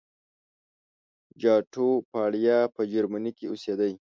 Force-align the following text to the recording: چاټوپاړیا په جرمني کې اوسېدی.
چاټوپاړیا 1.41 2.59
په 2.75 2.81
جرمني 2.91 3.31
کې 3.37 3.45
اوسېدی. 3.49 3.93